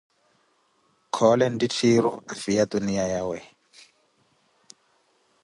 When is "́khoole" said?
1.13-1.45